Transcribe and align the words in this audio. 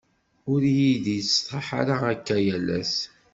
ur 0.51 0.61
iyi-d-yettṣaḥ 0.73 1.67
ara 1.79 1.95
akka 2.13 2.37
yal 2.45 2.67
ass. 2.79 2.95